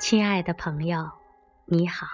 [0.00, 1.08] 亲爱的朋友，
[1.66, 2.06] 你好，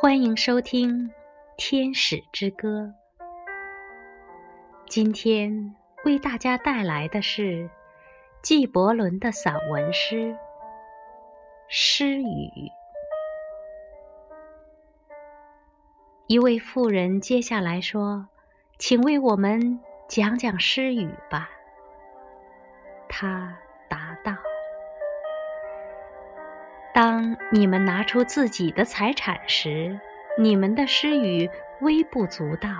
[0.00, 1.08] 欢迎收听
[1.56, 2.94] 《天使之歌》。
[4.86, 7.68] 今天为大家带来的是
[8.40, 10.32] 纪伯伦的散文诗
[11.68, 12.22] 《诗语》。
[16.28, 18.28] 一位妇人接下来说
[18.78, 21.50] ：“请为我们讲讲诗语吧。”
[23.10, 23.58] 他
[23.90, 24.32] 答道。
[26.94, 29.98] 当你们拿出自己的财产时，
[30.38, 32.70] 你们的诗语微不足道；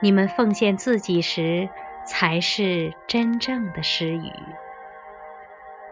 [0.00, 1.68] 你们奉献自己时，
[2.04, 4.32] 才是真正的诗语。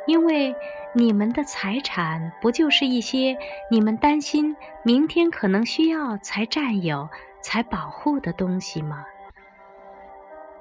[0.09, 0.52] 因为
[0.92, 3.38] 你们的财产不就是一些
[3.70, 7.09] 你们担心明天可能需要才占有、
[7.40, 9.04] 才保护的东西吗？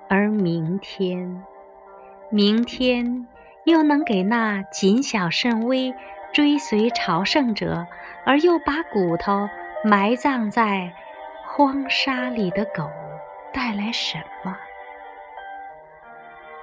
[0.07, 1.43] 而明天，
[2.29, 3.27] 明天
[3.65, 5.91] 又能给那谨小慎微。
[6.33, 7.85] 追随朝圣者，
[8.25, 9.47] 而又把骨头
[9.83, 10.91] 埋葬在
[11.45, 12.89] 荒沙里的狗
[13.53, 14.57] 带来什么？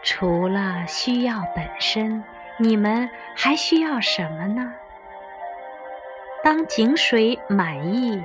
[0.02, 2.24] 除了需要本身，
[2.58, 4.72] 你们还需要什么呢？
[6.42, 8.20] 当井水满溢，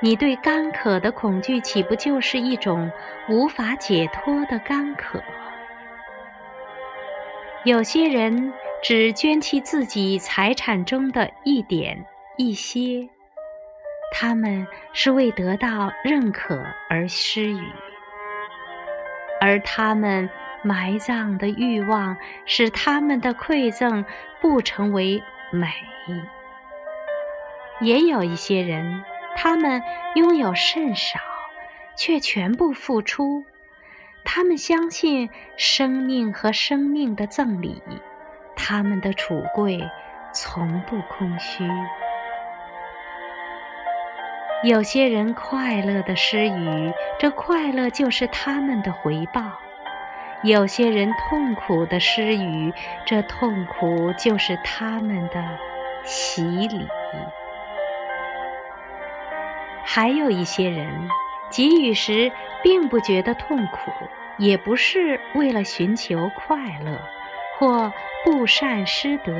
[0.00, 2.90] 你对干渴的恐惧，岂不就是一种
[3.28, 5.22] 无法解脱的干渴？
[7.62, 8.52] 有些人。
[8.82, 13.08] 只捐弃自己财产中的一点一些，
[14.12, 17.60] 他们是为得到认可而施予，
[19.40, 20.30] 而他们
[20.62, 24.04] 埋葬的欲望使他们的馈赠
[24.40, 25.66] 不成为美。
[27.80, 29.04] 也有一些人，
[29.36, 29.82] 他们
[30.14, 31.18] 拥有甚少，
[31.96, 33.44] 却全部付出，
[34.24, 37.82] 他们相信生命和生命的赠礼。
[38.60, 39.88] 他们的储柜
[40.32, 41.64] 从不空虚。
[44.64, 49.42] 有些人快乐的施予，这快乐就是他们的回报；
[50.42, 52.74] 有些人痛苦的施予，
[53.06, 55.42] 这痛苦就是他们的
[56.02, 56.86] 洗礼。
[59.84, 61.08] 还有一些人
[61.50, 62.30] 给予时
[62.62, 63.92] 并不觉得痛苦，
[64.36, 66.98] 也不是为了寻求快乐。
[67.58, 67.92] 或
[68.24, 69.32] 布善失德，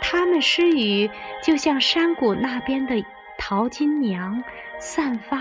[0.00, 1.10] 他们施予
[1.42, 3.04] 就像山谷那边的
[3.38, 4.42] 淘金娘，
[4.78, 5.38] 散发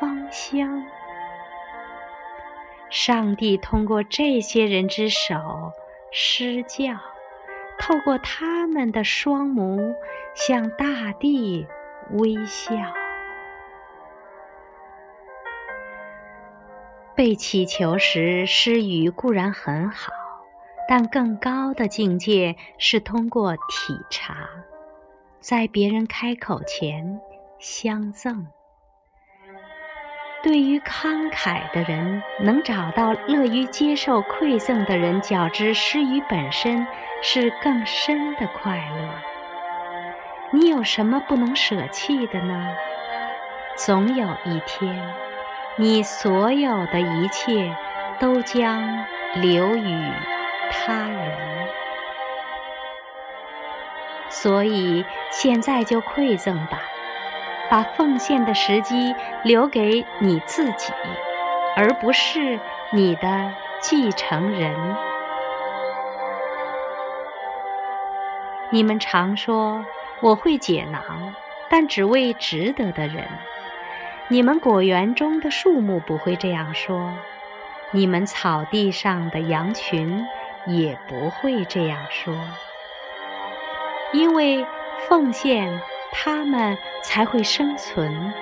[0.00, 0.84] 芳香。
[2.90, 5.72] 上帝通过这些人之手
[6.12, 6.94] 施教，
[7.78, 9.94] 透过他们的双眸
[10.34, 11.66] 向大地
[12.10, 12.74] 微笑。
[17.14, 20.12] 被祈求时施语固然很好。
[20.88, 24.48] 但更高的境界是通过体察，
[25.40, 27.20] 在别人开口前
[27.58, 28.46] 相赠。
[30.42, 36.86] 对于慷慨的人，能找到乐于接受馈赠的人，较之施予本身
[37.22, 39.08] 是更深的快乐。
[40.52, 42.76] 你有什么不能舍弃的呢？
[43.74, 45.14] 总有一天，
[45.78, 47.74] 你所有的一切
[48.20, 49.04] 都将
[49.40, 50.12] 流于。
[50.76, 51.68] 他人，
[54.28, 56.80] 所以现在就馈赠吧，
[57.70, 59.14] 把奉献的时机
[59.44, 60.92] 留给你自己，
[61.76, 62.58] 而不是
[62.90, 64.74] 你的继承人。
[68.70, 69.86] 你们常说
[70.20, 71.34] 我会解囊，
[71.70, 73.26] 但只为值得的人。
[74.28, 77.12] 你们果园中的树木不会这样说，
[77.92, 80.26] 你们草地上的羊群。
[80.66, 82.34] 也不会这样说，
[84.12, 84.66] 因为
[85.08, 85.80] 奉献
[86.12, 88.32] 他们才会生存，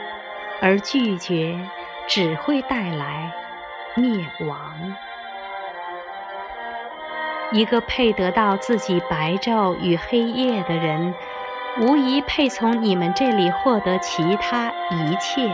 [0.61, 1.59] 而拒绝
[2.07, 3.33] 只会带来
[3.95, 4.97] 灭亡。
[7.51, 11.15] 一个配得到自己白昼与黑夜的人，
[11.81, 15.51] 无疑配从你们这里获得其他一切。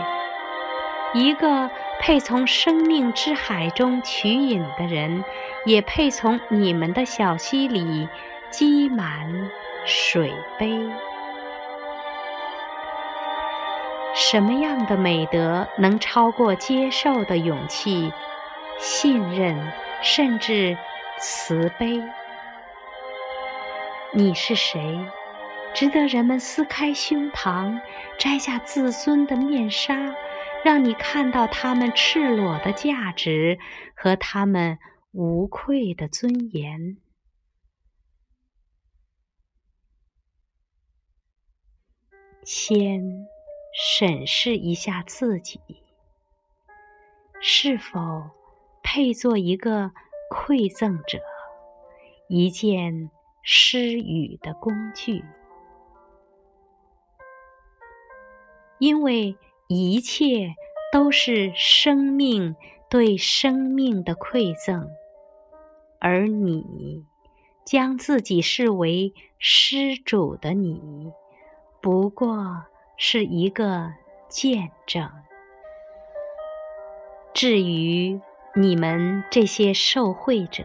[1.13, 1.69] 一个
[1.99, 5.23] 配从生命之海中取饮的人。
[5.65, 8.07] 也配从你们的小溪里
[8.49, 9.49] 积满
[9.85, 10.79] 水杯。
[14.15, 18.11] 什么样的美德能超过接受的勇气、
[18.79, 19.71] 信任，
[20.01, 20.77] 甚至
[21.19, 22.01] 慈悲？
[24.13, 24.97] 你是谁，
[25.73, 27.79] 值得人们撕开胸膛，
[28.17, 29.95] 摘下自尊的面纱，
[30.63, 33.59] 让你看到他们赤裸的价值
[33.95, 34.77] 和他们？
[35.11, 36.97] 无愧的尊严。
[42.43, 43.27] 先
[43.73, 45.59] 审视一下自己，
[47.41, 48.29] 是否
[48.83, 49.91] 配做一个
[50.29, 51.19] 馈赠者，
[52.27, 53.09] 一件
[53.41, 55.25] 施予的工具？
[58.77, 59.35] 因为
[59.71, 60.55] 一切
[60.91, 62.55] 都是生命
[62.89, 64.89] 对生命的馈赠，
[65.99, 67.05] 而你
[67.63, 71.13] 将自己视为施主的你。
[71.81, 72.63] 不过
[72.97, 73.93] 是一个
[74.27, 75.07] 见证。
[77.31, 78.19] 至于
[78.55, 80.63] 你们这些受惠者，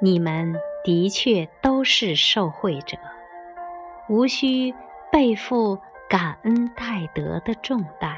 [0.00, 0.54] 你们
[0.84, 2.96] 的确都是受惠者，
[4.08, 4.72] 无需
[5.10, 8.16] 背负感恩戴德的重担，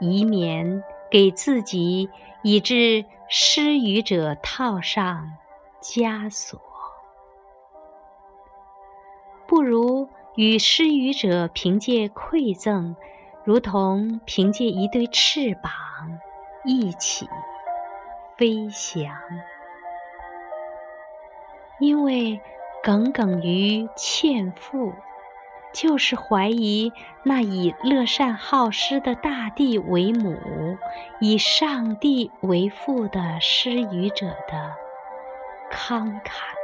[0.00, 2.10] 以免给自己
[2.42, 5.32] 以致施予者套上
[5.80, 6.60] 枷锁。
[9.46, 10.08] 不如。
[10.34, 12.96] 与施予者凭借馈赠，
[13.44, 15.70] 如同凭借一对翅膀
[16.64, 17.28] 一起
[18.38, 19.14] 飞翔。
[21.78, 22.40] 因为
[22.82, 24.94] 耿耿于欠负，
[25.72, 26.92] 就是怀疑
[27.22, 30.36] 那以乐善好施的大地为母，
[31.20, 34.74] 以上帝为父的施予者的
[35.70, 36.61] 慷慨。